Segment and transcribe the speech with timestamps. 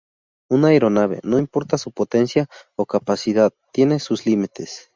[0.49, 4.89] Una aeronave, no importa su potencia o capacidad tiene sus límites.